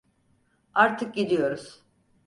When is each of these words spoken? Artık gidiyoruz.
Artık 0.73 1.15
gidiyoruz. 1.15 1.83